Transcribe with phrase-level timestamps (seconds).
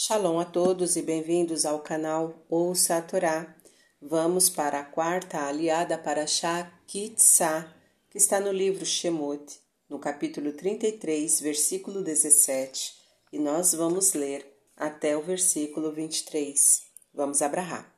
[0.00, 3.52] Shalom a todos e bem-vindos ao canal Ouça a Torá.
[4.00, 7.74] Vamos para a quarta aliada para Shá Kitzá,
[8.08, 9.58] que está no livro Shemot,
[9.90, 12.94] no capítulo 33, versículo 17,
[13.32, 16.80] e nós vamos ler até o versículo 23.
[17.12, 17.92] Vamos abrahar.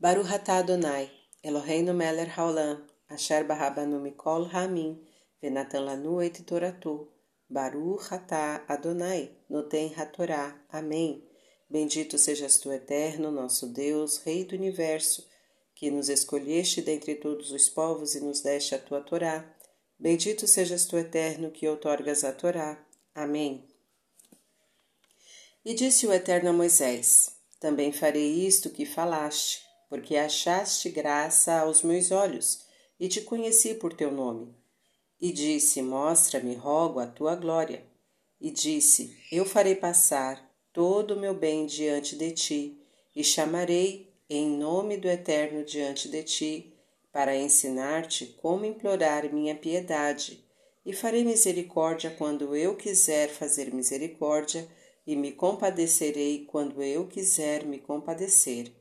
[0.00, 1.10] Baruch atah Adonai,
[1.44, 4.98] Eloheinu melech haolam, asher barabanu mikol hamim,
[5.42, 7.06] venatan lanu et toratu,
[7.52, 10.58] Baruch atah Adonai, noten hatorá.
[10.70, 11.22] Amém.
[11.68, 15.28] Bendito sejas tu, eterno, nosso Deus, Rei do Universo,
[15.74, 19.54] que nos escolheste dentre todos os povos e nos deste a tua Torá.
[19.98, 22.82] Bendito sejas tu, eterno, que outorgas a Torá.
[23.14, 23.68] Amém.
[25.62, 29.60] E disse o Eterno a Moisés: Também farei isto que falaste,
[29.90, 32.64] porque achaste graça aos meus olhos,
[32.98, 34.61] e te conheci por teu nome.
[35.22, 37.84] E disse: Mostra-me, rogo, a tua glória.
[38.40, 42.82] E disse: Eu farei passar todo o meu bem diante de ti,
[43.14, 46.74] e chamarei em nome do Eterno diante de ti,
[47.12, 50.44] para ensinar-te como implorar minha piedade,
[50.84, 54.66] e farei misericórdia quando eu quiser fazer misericórdia,
[55.06, 58.72] e me compadecerei quando eu quiser me compadecer.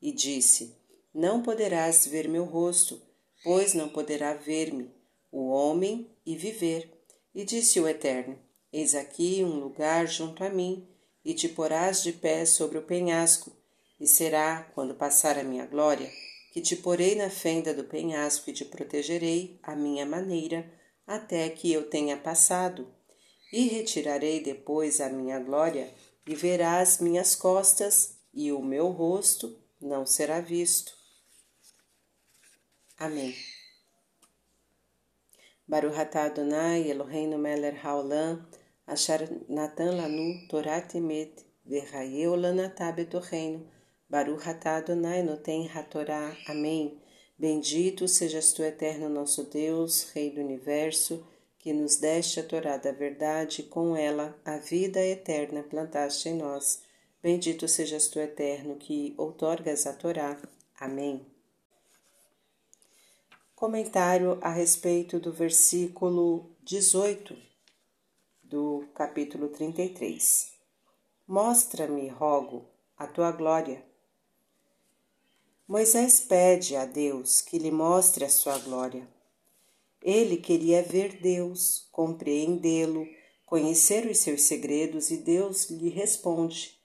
[0.00, 0.74] E disse:
[1.14, 2.98] Não poderás ver meu rosto,
[3.44, 5.01] pois não poderá ver-me
[5.32, 6.92] o homem e viver.
[7.34, 8.38] E disse o Eterno:
[8.70, 10.86] Eis aqui um lugar junto a mim,
[11.24, 13.50] e te porás de pé sobre o penhasco,
[13.98, 16.10] e será, quando passar a minha glória,
[16.52, 20.70] que te porei na fenda do penhasco e te protegerei à minha maneira,
[21.06, 22.92] até que eu tenha passado.
[23.52, 25.92] E retirarei depois a minha glória,
[26.26, 30.92] e verás minhas costas, e o meu rosto não será visto.
[32.98, 33.34] Amém.
[35.68, 38.46] Baruch atah Adonai Eloheinu melech haolam
[38.86, 43.60] asher natan lanu Torat emet v'chayeu lanatah betocheinu
[44.12, 46.36] Baruch atah Adonai noten hatorá.
[46.46, 47.00] Amém.
[47.38, 51.26] Bendito sejas tu, eterno nosso Deus, Rei do Universo,
[51.58, 56.34] que nos deste a Torá da verdade e com ela a vida eterna plantaste em
[56.34, 56.82] nós.
[57.22, 60.38] Bendito sejas tu, eterno, que outorgas a Torá.
[60.78, 61.24] Amém.
[63.62, 67.36] Comentário a respeito do versículo 18
[68.42, 70.52] do capítulo 33.
[71.28, 72.66] Mostra-me, rogo,
[72.98, 73.84] a tua glória.
[75.68, 79.06] Moisés pede a Deus que lhe mostre a sua glória.
[80.02, 83.06] Ele queria ver Deus, compreendê-lo,
[83.46, 86.82] conhecer os seus segredos e Deus lhe responde: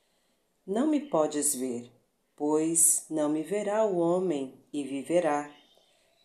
[0.64, 1.92] Não me podes ver,
[2.36, 5.57] pois não me verá o homem e viverá.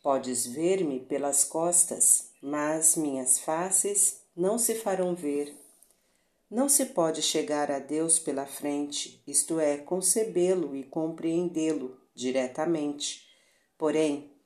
[0.02, 5.56] Podes ver-me pelas costas, mas minhas faces não se farão ver.
[6.50, 13.22] Não se pode chegar a Deus pela frente, isto é, concebê-lo e compreendê-lo diretamente.
[13.78, 14.36] Porém,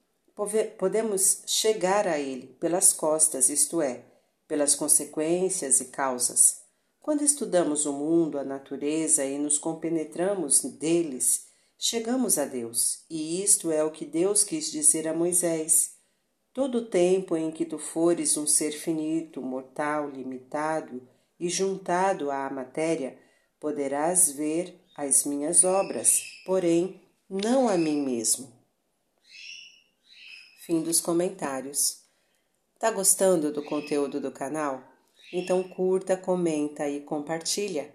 [0.79, 4.05] podemos chegar a ele pelas costas, isto é,
[4.47, 6.61] pelas consequências e causas.
[7.01, 11.46] Quando estudamos o mundo, a natureza e nos compenetramos deles,
[11.79, 15.97] chegamos a Deus, e isto é o que Deus quis dizer a Moisés.
[16.53, 21.07] Todo o tempo em que tu fores um ser finito, mortal, limitado
[21.39, 23.19] e juntado à matéria,
[23.61, 28.51] poderás ver as minhas obras, porém não a mim mesmo.
[30.65, 32.03] Fim dos comentários.
[32.79, 34.83] Tá gostando do conteúdo do canal?
[35.33, 37.95] Então curta, comenta e compartilha.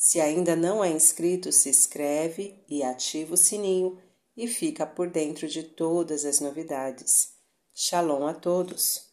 [0.00, 4.00] Se ainda não é inscrito, se inscreve e ativa o sininho
[4.36, 7.32] e fica por dentro de todas as novidades.
[7.74, 9.07] Shalom a todos!